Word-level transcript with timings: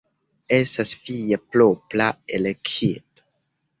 Estas 0.59 0.93
via 1.09 1.39
propra 1.55 2.09
elekto. 2.39 3.29